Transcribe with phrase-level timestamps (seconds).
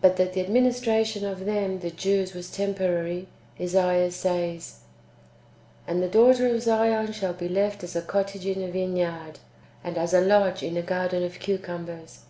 [0.00, 3.28] But that the administration of them (the Jews) was temporary,
[3.60, 4.80] Esaias says:"
[5.86, 9.38] And the daughter of Zion shall be left as a cottage in a vineyard,
[9.84, 12.22] and as a lodge in a garden of cucumbers."